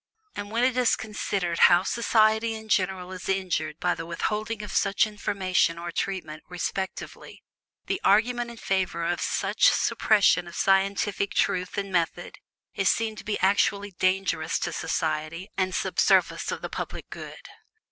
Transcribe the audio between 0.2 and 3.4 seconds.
And when it is considered how society in general is